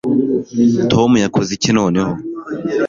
[0.91, 2.11] tom yakoze iki noneho